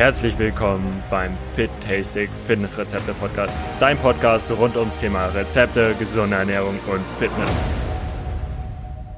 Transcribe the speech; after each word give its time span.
herzlich 0.00 0.38
willkommen 0.38 1.02
beim 1.10 1.36
Fit 1.54 1.68
Tastic 1.86 2.30
Fitness 2.46 2.78
Rezepte 2.78 3.12
Podcast. 3.12 3.52
Dein 3.80 3.98
Podcast 3.98 4.50
rund 4.50 4.74
ums 4.74 4.98
Thema 4.98 5.26
Rezepte, 5.26 5.94
gesunde 5.98 6.36
Ernährung 6.36 6.78
und 6.90 7.02
Fitness. 7.18 7.74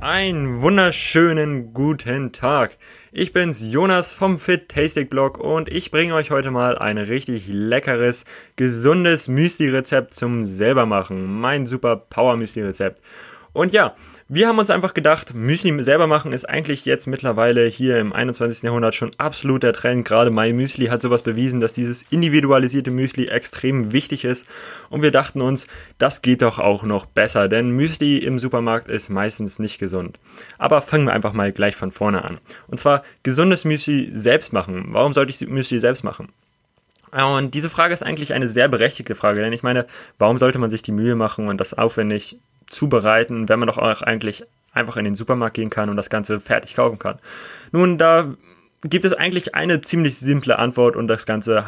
Einen 0.00 0.60
wunderschönen 0.60 1.72
guten 1.72 2.32
Tag. 2.32 2.76
Ich 3.12 3.32
bin's 3.32 3.62
Jonas 3.62 4.12
vom 4.12 4.40
Fit 4.40 4.70
Tastic 4.70 5.08
Blog 5.08 5.38
und 5.38 5.68
ich 5.68 5.92
bringe 5.92 6.16
euch 6.16 6.32
heute 6.32 6.50
mal 6.50 6.76
ein 6.76 6.98
richtig 6.98 7.44
leckeres, 7.46 8.24
gesundes 8.56 9.28
Müsli 9.28 9.68
Rezept 9.68 10.14
zum 10.14 10.42
selber 10.42 10.84
machen. 10.84 11.40
Mein 11.40 11.66
super 11.66 11.94
Power 11.94 12.36
Müsli 12.36 12.62
Rezept. 12.62 13.00
Und 13.52 13.72
ja, 13.72 13.94
wir 14.28 14.48
haben 14.48 14.58
uns 14.58 14.70
einfach 14.70 14.94
gedacht, 14.94 15.34
Müsli 15.34 15.84
selber 15.84 16.06
machen 16.06 16.32
ist 16.32 16.48
eigentlich 16.48 16.86
jetzt 16.86 17.06
mittlerweile 17.06 17.66
hier 17.66 17.98
im 17.98 18.14
21. 18.14 18.62
Jahrhundert 18.62 18.94
schon 18.94 19.10
absolut 19.18 19.62
der 19.62 19.74
Trend. 19.74 20.06
Gerade 20.06 20.30
My 20.30 20.54
Müsli 20.54 20.86
hat 20.86 21.02
sowas 21.02 21.22
bewiesen, 21.22 21.60
dass 21.60 21.74
dieses 21.74 22.02
individualisierte 22.08 22.90
Müsli 22.90 23.28
extrem 23.28 23.92
wichtig 23.92 24.24
ist. 24.24 24.46
Und 24.88 25.02
wir 25.02 25.10
dachten 25.10 25.42
uns, 25.42 25.66
das 25.98 26.22
geht 26.22 26.40
doch 26.40 26.58
auch 26.58 26.82
noch 26.82 27.04
besser, 27.04 27.48
denn 27.48 27.72
Müsli 27.72 28.18
im 28.18 28.38
Supermarkt 28.38 28.88
ist 28.88 29.10
meistens 29.10 29.58
nicht 29.58 29.78
gesund. 29.78 30.18
Aber 30.56 30.80
fangen 30.80 31.04
wir 31.04 31.12
einfach 31.12 31.34
mal 31.34 31.52
gleich 31.52 31.76
von 31.76 31.90
vorne 31.90 32.24
an. 32.24 32.38
Und 32.68 32.80
zwar 32.80 33.02
gesundes 33.22 33.66
Müsli 33.66 34.12
selbst 34.14 34.54
machen. 34.54 34.86
Warum 34.92 35.12
sollte 35.12 35.30
ich 35.30 35.46
Müsli 35.46 35.78
selbst 35.78 36.04
machen? 36.04 36.30
Und 37.12 37.52
diese 37.52 37.68
Frage 37.68 37.92
ist 37.92 38.02
eigentlich 38.02 38.32
eine 38.32 38.48
sehr 38.48 38.68
berechtigte 38.68 39.14
Frage, 39.14 39.42
denn 39.42 39.52
ich 39.52 39.62
meine, 39.62 39.86
warum 40.18 40.38
sollte 40.38 40.58
man 40.58 40.70
sich 40.70 40.82
die 40.82 40.92
Mühe 40.92 41.14
machen 41.14 41.48
und 41.48 41.60
das 41.60 41.74
aufwendig 41.74 42.38
zubereiten, 42.72 43.48
wenn 43.48 43.58
man 43.58 43.68
doch 43.68 43.78
auch 43.78 44.02
eigentlich 44.02 44.44
einfach 44.72 44.96
in 44.96 45.04
den 45.04 45.16
Supermarkt 45.16 45.54
gehen 45.54 45.70
kann 45.70 45.90
und 45.90 45.96
das 45.96 46.10
Ganze 46.10 46.40
fertig 46.40 46.74
kaufen 46.74 46.98
kann. 46.98 47.18
Nun, 47.70 47.98
da 47.98 48.34
gibt 48.82 49.04
es 49.04 49.12
eigentlich 49.12 49.54
eine 49.54 49.80
ziemlich 49.80 50.18
simple 50.18 50.58
Antwort 50.58 50.96
und 50.96 51.08
das 51.08 51.26
Ganze 51.26 51.64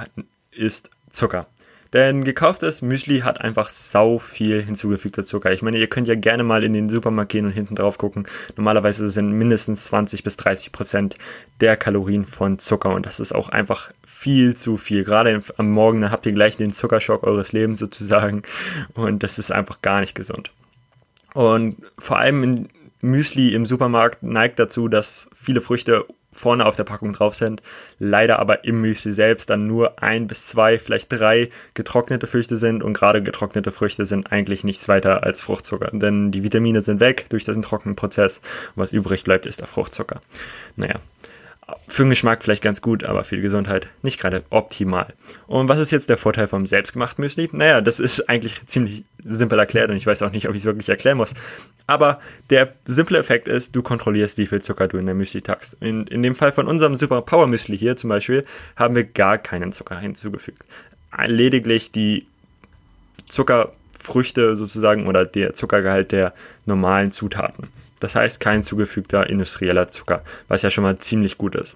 ist 0.51 0.91
Zucker. 1.11 1.47
Denn 1.93 2.25
gekauftes 2.25 2.83
Müsli 2.83 3.21
hat 3.21 3.41
einfach 3.41 3.71
sau 3.71 4.19
viel 4.19 4.61
hinzugefügter 4.61 5.23
Zucker. 5.23 5.53
Ich 5.53 5.63
meine, 5.63 5.79
ihr 5.79 5.87
könnt 5.87 6.09
ja 6.09 6.17
gerne 6.17 6.43
mal 6.43 6.65
in 6.65 6.73
den 6.73 6.91
Supermarkt 6.91 7.31
gehen 7.31 7.47
und 7.47 7.53
hinten 7.53 7.77
drauf 7.77 7.99
gucken. 7.99 8.27
Normalerweise 8.57 9.09
sind 9.11 9.31
mindestens 9.31 9.85
20 9.85 10.25
bis 10.25 10.37
30 10.37 10.73
Prozent 10.73 11.17
der 11.61 11.77
Kalorien 11.77 12.25
von 12.25 12.59
Zucker 12.59 12.93
und 12.93 13.07
das 13.07 13.21
ist 13.21 13.33
auch 13.33 13.49
einfach 13.49 13.93
viel 14.05 14.57
zu 14.57 14.77
viel. 14.77 15.05
Gerade 15.05 15.39
am 15.57 15.71
Morgen, 15.71 16.01
dann 16.01 16.11
habt 16.11 16.27
ihr 16.27 16.33
gleich 16.33 16.57
den 16.57 16.73
Zuckerschock 16.73 17.23
eures 17.23 17.53
Lebens 17.53 17.79
sozusagen 17.79 18.43
und 18.95 19.23
das 19.23 19.39
ist 19.39 19.53
einfach 19.53 19.81
gar 19.81 20.01
nicht 20.01 20.17
gesund. 20.17 20.51
Und 21.35 21.77
vor 21.99 22.19
allem 22.19 22.69
Müsli 23.03 23.55
im 23.55 23.67
Supermarkt 23.67 24.23
neigt 24.23 24.59
dazu, 24.59 24.89
dass 24.89 25.29
viele 25.37 25.61
Früchte 25.61 26.07
vorne 26.33 26.67
auf 26.67 26.77
der 26.77 26.85
Packung 26.85 27.13
drauf 27.13 27.35
sind, 27.35 27.63
leider 27.99 28.39
aber 28.39 28.65
im 28.65 28.81
Müsli 28.81 29.13
selbst 29.13 29.51
dann 29.51 29.67
nur 29.67 30.03
ein 30.03 30.27
bis 30.27 30.47
zwei, 30.47 30.79
vielleicht 30.79 31.13
drei 31.13 31.51
getrocknete 31.75 32.27
Früchte 32.27 32.57
sind 32.57 32.83
und 32.83 32.95
gerade 32.95 33.23
getrocknete 33.23 33.71
Früchte 33.71 34.07
sind 34.07 34.33
eigentlich 34.33 34.65
nichts 34.65 34.89
weiter 34.89 35.23
als 35.23 35.41
Fruchtzucker, 35.41 35.91
denn 35.93 36.33
die 36.33 36.43
Vitamine 36.43 36.83
sind 36.83 37.01
weg 37.01 37.27
durch 37.29 37.45
diesen 37.45 37.63
trockenen 37.63 37.97
Prozess 37.97 38.39
und 38.75 38.83
was 38.83 38.93
übrig 38.93 39.23
bleibt 39.25 39.47
ist 39.47 39.61
der 39.61 39.69
Fruchtzucker. 39.69 40.21
Naja, 40.77 40.97
für 41.89 42.03
den 42.03 42.11
Geschmack 42.11 42.43
vielleicht 42.43 42.63
ganz 42.63 42.83
gut, 42.83 43.05
aber 43.05 43.25
für 43.25 43.37
die 43.37 43.43
Gesundheit 43.43 43.87
nicht 44.03 44.21
gerade 44.21 44.43
optimal. 44.51 45.15
Und 45.47 45.69
was 45.69 45.79
ist 45.79 45.91
jetzt 45.91 46.11
der 46.11 46.17
Vorteil 46.17 46.47
vom 46.47 46.67
selbstgemachten 46.67 47.23
Müsli? 47.23 47.49
Naja, 47.53 47.81
das 47.81 48.01
ist 48.01 48.29
eigentlich 48.29 48.61
ziemlich 48.67 49.05
simpel 49.25 49.59
erklärt 49.59 49.91
und 49.91 49.97
ich 49.97 50.07
weiß 50.07 50.23
auch 50.23 50.31
nicht, 50.31 50.49
ob 50.49 50.55
ich 50.55 50.63
es 50.63 50.67
wirklich 50.67 50.89
erklären 50.89 51.17
muss. 51.17 51.33
Aber 51.87 52.21
der 52.51 52.75
simple 52.85 53.19
Effekt 53.19 53.49
ist, 53.49 53.75
du 53.75 53.83
kontrollierst, 53.83 54.37
wie 54.37 54.47
viel 54.47 54.61
Zucker 54.61 54.89
du 54.89 54.99
in 54.99 55.07
der 55.07 55.15
Müsli 55.15 55.41
tackst. 55.41 55.77
In, 55.81 56.07
in 56.07 56.23
dem 56.23 56.35
Fall 56.35 56.53
von 56.53 56.67
unserem 56.67 56.97
Super 56.97 57.23
Power 57.23 57.47
Müsli 57.47 57.79
hier 57.79 57.97
zum 57.97 58.11
Beispiel 58.11 58.45
haben 58.77 58.95
wir 58.95 59.05
gar 59.05 59.39
keinen 59.39 59.73
Zucker 59.73 59.99
hinzugefügt. 59.99 60.63
Lediglich 61.27 61.93
die 61.93 62.27
Zuckerfrüchte 63.31 64.57
sozusagen 64.57 65.07
oder 65.07 65.25
der 65.25 65.55
Zuckergehalt 65.55 66.13
der 66.13 66.35
normalen 66.67 67.13
Zutaten. 67.13 67.69
Das 68.05 68.15
heißt 68.15 68.39
kein 68.39 68.63
zugefügter 68.63 69.31
industrieller 69.31 69.89
Zucker, 69.89 70.23
was 70.47 70.61
ja 70.61 70.69
schon 70.69 70.85
mal 70.85 70.99
ziemlich 70.99 71.39
gut 71.39 71.55
ist. 71.55 71.75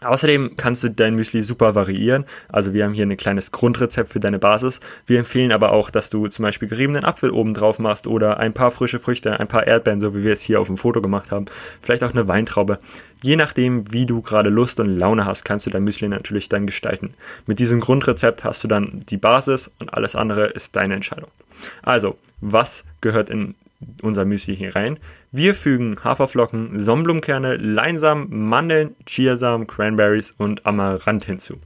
Außerdem 0.00 0.56
kannst 0.56 0.82
du 0.82 0.90
dein 0.90 1.14
Müsli 1.14 1.44
super 1.44 1.76
variieren. 1.76 2.24
Also 2.48 2.74
wir 2.74 2.82
haben 2.82 2.94
hier 2.94 3.06
ein 3.06 3.16
kleines 3.16 3.52
Grundrezept 3.52 4.10
für 4.10 4.18
deine 4.18 4.40
Basis. 4.40 4.80
Wir 5.06 5.20
empfehlen 5.20 5.52
aber 5.52 5.70
auch, 5.70 5.90
dass 5.90 6.10
du 6.10 6.26
zum 6.26 6.42
Beispiel 6.42 6.66
geriebenen 6.66 7.04
Apfel 7.04 7.30
oben 7.30 7.54
drauf 7.54 7.78
machst 7.78 8.08
oder 8.08 8.38
ein 8.40 8.54
paar 8.54 8.72
frische 8.72 8.98
Früchte, 8.98 9.38
ein 9.38 9.46
paar 9.46 9.64
Erdbeeren, 9.64 10.00
so 10.00 10.16
wie 10.16 10.24
wir 10.24 10.32
es 10.32 10.40
hier 10.40 10.60
auf 10.60 10.66
dem 10.66 10.76
Foto 10.76 11.00
gemacht 11.00 11.30
haben. 11.30 11.44
Vielleicht 11.80 12.02
auch 12.02 12.10
eine 12.10 12.26
Weintraube. 12.26 12.80
Je 13.22 13.36
nachdem, 13.36 13.92
wie 13.92 14.04
du 14.04 14.20
gerade 14.20 14.50
Lust 14.50 14.80
und 14.80 14.96
Laune 14.96 15.26
hast, 15.26 15.44
kannst 15.44 15.66
du 15.66 15.70
dein 15.70 15.84
Müsli 15.84 16.08
natürlich 16.08 16.48
dann 16.48 16.66
gestalten. 16.66 17.14
Mit 17.46 17.60
diesem 17.60 17.78
Grundrezept 17.78 18.42
hast 18.42 18.64
du 18.64 18.66
dann 18.66 19.04
die 19.08 19.16
Basis 19.16 19.70
und 19.78 19.94
alles 19.94 20.16
andere 20.16 20.46
ist 20.46 20.74
deine 20.74 20.94
Entscheidung. 20.94 21.30
Also, 21.82 22.18
was 22.40 22.82
gehört 23.00 23.30
in 23.30 23.54
unser 24.02 24.24
Müsli 24.24 24.56
hier 24.56 24.74
rein. 24.74 24.98
Wir 25.30 25.54
fügen 25.54 25.96
Haferflocken, 26.02 26.80
Sonnenblumenkerne, 26.80 27.56
Leinsamen, 27.56 28.28
Mandeln, 28.48 28.94
Chiasamen, 29.06 29.66
Cranberries 29.66 30.34
und 30.36 30.66
Amaranth 30.66 31.24
hinzu. 31.24 31.58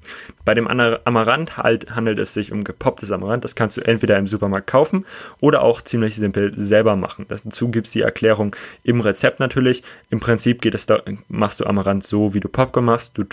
Bei 0.44 0.54
dem 0.54 0.66
Amaranth 0.69 1.56
halt 1.56 1.94
handelt 1.94 2.19
es 2.19 2.34
sich 2.34 2.53
um 2.53 2.65
gepopptes 2.65 3.10
Amaranth. 3.10 3.44
Das 3.44 3.54
kannst 3.54 3.77
du 3.77 3.81
entweder 3.81 4.19
im 4.19 4.27
Supermarkt 4.27 4.66
kaufen 4.66 5.04
oder 5.41 5.62
auch 5.62 5.81
ziemlich 5.82 6.16
simpel 6.16 6.53
selber 6.56 6.97
machen. 6.97 7.27
Dazu 7.28 7.69
gibt 7.71 7.87
es 7.87 7.93
die 7.93 8.03
Erklärung 8.03 8.54
im 8.83 9.00
Rezept 9.00 9.41
natürlich. 9.41 9.83
Im 10.10 10.21
Prinzip 10.21 10.62
geht 10.62 10.75
es 10.75 10.87
da, 10.87 11.03
machst 11.28 11.60
du 11.60 11.66
Amaranth 11.66 12.06
so, 12.06 12.34
wie 12.34 12.41
du 12.41 12.48
Popcorn 12.48 12.84
machst. 12.84 13.19
Du 13.19 13.25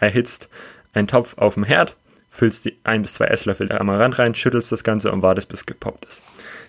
erhitzt 0.00 0.48
einen 0.92 1.08
Topf 1.08 1.36
auf 1.38 1.54
dem 1.54 1.64
Herd, 1.64 1.94
füllst 2.30 2.64
die 2.64 2.76
ein 2.84 3.02
bis 3.02 3.14
zwei 3.14 3.26
Esslöffel 3.26 3.70
Amaranth 3.70 4.18
rein, 4.18 4.34
schüttelst 4.34 4.72
das 4.72 4.82
Ganze 4.84 5.12
und 5.12 5.22
wartest, 5.22 5.48
bis 5.48 5.66
gepoppt 5.66 6.06
ist 6.06 6.22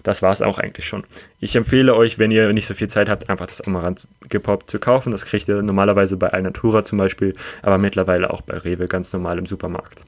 das 0.03 0.21
war 0.21 0.31
es 0.31 0.41
auch 0.41 0.59
eigentlich 0.59 0.87
schon. 0.87 1.03
Ich 1.39 1.55
empfehle 1.55 1.95
euch, 1.95 2.19
wenn 2.19 2.31
ihr 2.31 2.51
nicht 2.53 2.67
so 2.67 2.73
viel 2.73 2.87
Zeit 2.87 3.09
habt, 3.09 3.29
einfach 3.29 3.47
das 3.47 3.61
Amaranth 3.61 4.07
gepoppt 4.29 4.69
zu 4.69 4.79
kaufen. 4.79 5.11
Das 5.11 5.25
kriegt 5.25 5.47
ihr 5.47 5.61
normalerweise 5.61 6.17
bei 6.17 6.29
Alnatura 6.29 6.83
zum 6.83 6.97
Beispiel, 6.97 7.33
aber 7.61 7.77
mittlerweile 7.77 8.31
auch 8.31 8.41
bei 8.41 8.57
Rewe 8.57 8.87
ganz 8.87 9.13
normal 9.13 9.37
im 9.37 9.45
Supermarkt. 9.45 9.99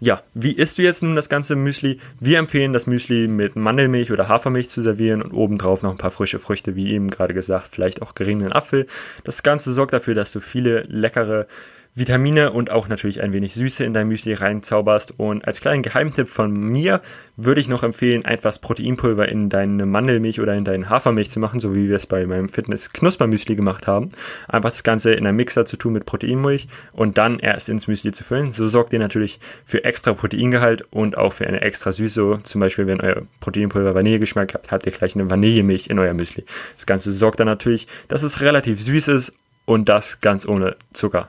Ja, 0.00 0.22
wie 0.34 0.52
isst 0.52 0.78
du 0.78 0.82
jetzt 0.82 1.02
nun 1.02 1.14
das 1.14 1.28
ganze 1.28 1.54
Müsli? 1.54 2.00
Wir 2.18 2.38
empfehlen 2.38 2.72
das 2.72 2.86
Müsli 2.86 3.28
mit 3.28 3.56
Mandelmilch 3.56 4.10
oder 4.10 4.28
Hafermilch 4.28 4.68
zu 4.68 4.82
servieren 4.82 5.22
und 5.22 5.32
obendrauf 5.32 5.82
noch 5.82 5.92
ein 5.92 5.98
paar 5.98 6.10
frische 6.10 6.38
Früchte, 6.38 6.74
wie 6.74 6.92
eben 6.92 7.10
gerade 7.10 7.34
gesagt, 7.34 7.68
vielleicht 7.70 8.02
auch 8.02 8.14
geriebenen 8.14 8.52
Apfel. 8.52 8.86
Das 9.24 9.42
Ganze 9.42 9.72
sorgt 9.72 9.92
dafür, 9.92 10.14
dass 10.14 10.32
du 10.32 10.40
viele 10.40 10.82
leckere 10.82 11.46
Vitamine 11.94 12.52
und 12.52 12.70
auch 12.70 12.88
natürlich 12.88 13.20
ein 13.20 13.34
wenig 13.34 13.52
Süße 13.52 13.84
in 13.84 13.92
dein 13.92 14.08
Müsli 14.08 14.32
reinzauberst. 14.32 15.12
Und 15.18 15.46
als 15.46 15.60
kleinen 15.60 15.82
Geheimtipp 15.82 16.26
von 16.26 16.50
mir 16.50 17.02
würde 17.36 17.60
ich 17.60 17.68
noch 17.68 17.82
empfehlen, 17.82 18.24
etwas 18.24 18.60
Proteinpulver 18.60 19.28
in 19.28 19.50
deine 19.50 19.84
Mandelmilch 19.84 20.40
oder 20.40 20.54
in 20.54 20.64
deine 20.64 20.88
Hafermilch 20.88 21.30
zu 21.30 21.38
machen, 21.38 21.60
so 21.60 21.74
wie 21.74 21.90
wir 21.90 21.96
es 21.96 22.06
bei 22.06 22.24
meinem 22.24 22.48
Fitness 22.48 22.94
Knuspermüsli 22.94 23.56
gemacht 23.56 23.86
haben. 23.86 24.12
Einfach 24.48 24.70
das 24.70 24.84
Ganze 24.84 25.12
in 25.12 25.26
einem 25.26 25.36
Mixer 25.36 25.66
zu 25.66 25.76
tun 25.76 25.92
mit 25.92 26.06
Proteinmilch 26.06 26.66
und 26.92 27.18
dann 27.18 27.38
erst 27.38 27.68
ins 27.68 27.88
Müsli 27.88 28.12
zu 28.12 28.24
füllen. 28.24 28.52
So 28.52 28.68
sorgt 28.68 28.94
ihr 28.94 28.98
natürlich 28.98 29.38
für 29.66 29.84
extra 29.84 30.14
Proteingehalt 30.14 30.86
und 30.92 31.18
auch 31.18 31.34
für 31.34 31.46
eine 31.46 31.60
extra 31.60 31.92
Süße. 31.92 32.40
Zum 32.42 32.60
Beispiel, 32.62 32.86
wenn 32.86 33.02
euer 33.02 33.22
Proteinpulver 33.40 33.94
Vanillegeschmack 33.94 34.54
habt, 34.54 34.72
habt 34.72 34.86
ihr 34.86 34.92
gleich 34.92 35.14
eine 35.14 35.28
Vanillemilch 35.28 35.88
in 35.88 35.98
euer 35.98 36.14
Müsli. 36.14 36.46
Das 36.78 36.86
Ganze 36.86 37.12
sorgt 37.12 37.40
dann 37.40 37.48
natürlich, 37.48 37.86
dass 38.08 38.22
es 38.22 38.40
relativ 38.40 38.80
süß 38.80 39.08
ist 39.08 39.36
und 39.66 39.90
das 39.90 40.22
ganz 40.22 40.46
ohne 40.48 40.76
Zucker. 40.94 41.28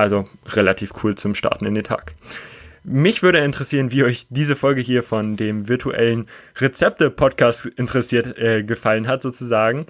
Also 0.00 0.26
relativ 0.46 0.92
cool 1.04 1.14
zum 1.14 1.34
Starten 1.34 1.66
in 1.66 1.74
den 1.74 1.84
Tag. 1.84 2.14
Mich 2.84 3.22
würde 3.22 3.40
interessieren, 3.40 3.92
wie 3.92 4.02
euch 4.02 4.26
diese 4.30 4.56
Folge 4.56 4.80
hier 4.80 5.02
von 5.02 5.36
dem 5.36 5.68
virtuellen 5.68 6.26
Rezepte-Podcast 6.56 7.66
interessiert 7.66 8.38
äh, 8.38 8.62
gefallen 8.62 9.06
hat, 9.06 9.22
sozusagen. 9.22 9.84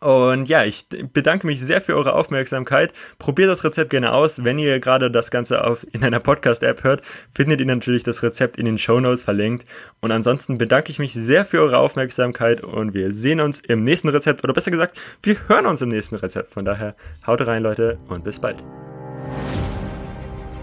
Und 0.00 0.48
ja, 0.48 0.64
ich 0.64 0.86
bedanke 1.12 1.46
mich 1.46 1.60
sehr 1.60 1.82
für 1.82 1.94
eure 1.94 2.14
Aufmerksamkeit. 2.14 2.94
Probiert 3.18 3.50
das 3.50 3.62
Rezept 3.62 3.90
gerne 3.90 4.12
aus. 4.12 4.42
Wenn 4.42 4.58
ihr 4.58 4.80
gerade 4.80 5.10
das 5.10 5.30
Ganze 5.30 5.64
auf, 5.64 5.86
in 5.92 6.02
einer 6.02 6.20
Podcast-App 6.20 6.82
hört, 6.82 7.02
findet 7.34 7.60
ihr 7.60 7.66
natürlich 7.66 8.04
das 8.04 8.22
Rezept 8.22 8.56
in 8.56 8.64
den 8.64 8.78
Show 8.78 9.00
Notes 9.00 9.22
verlinkt. 9.22 9.66
Und 10.00 10.12
ansonsten 10.12 10.56
bedanke 10.56 10.90
ich 10.90 10.98
mich 10.98 11.12
sehr 11.12 11.44
für 11.44 11.60
eure 11.60 11.78
Aufmerksamkeit 11.78 12.62
und 12.62 12.94
wir 12.94 13.12
sehen 13.12 13.40
uns 13.40 13.60
im 13.60 13.82
nächsten 13.82 14.08
Rezept. 14.08 14.42
Oder 14.44 14.54
besser 14.54 14.70
gesagt, 14.70 14.98
wir 15.22 15.36
hören 15.48 15.66
uns 15.66 15.82
im 15.82 15.90
nächsten 15.90 16.16
Rezept. 16.16 16.54
Von 16.54 16.64
daher, 16.64 16.96
haut 17.26 17.46
rein, 17.46 17.62
Leute, 17.62 17.98
und 18.08 18.24
bis 18.24 18.38
bald. 18.38 18.62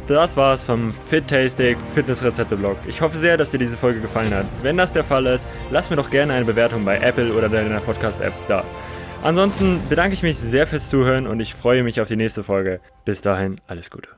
Das 0.07 0.35
war's 0.35 0.63
vom 0.63 0.91
Fit 0.91 1.29
Tastic 1.29 1.77
Fitness 1.95 2.21
Rezepte 2.23 2.57
Blog. 2.57 2.77
Ich 2.87 2.99
hoffe 2.99 3.17
sehr, 3.17 3.37
dass 3.37 3.51
dir 3.51 3.57
diese 3.57 3.77
Folge 3.77 4.01
gefallen 4.01 4.33
hat. 4.33 4.45
Wenn 4.61 4.75
das 4.75 4.91
der 4.91 5.05
Fall 5.05 5.25
ist, 5.27 5.45
lass 5.71 5.89
mir 5.89 5.95
doch 5.95 6.09
gerne 6.09 6.33
eine 6.33 6.43
Bewertung 6.43 6.83
bei 6.83 6.97
Apple 6.97 7.33
oder 7.33 7.47
deiner 7.47 7.79
Podcast 7.79 8.19
App 8.19 8.33
da. 8.49 8.65
Ansonsten 9.23 9.81
bedanke 9.87 10.13
ich 10.13 10.21
mich 10.21 10.37
sehr 10.37 10.67
fürs 10.67 10.89
Zuhören 10.89 11.25
und 11.25 11.39
ich 11.39 11.55
freue 11.55 11.83
mich 11.83 12.01
auf 12.01 12.09
die 12.09 12.17
nächste 12.17 12.43
Folge. 12.43 12.81
Bis 13.05 13.21
dahin, 13.21 13.55
alles 13.67 13.89
Gute. 13.89 14.09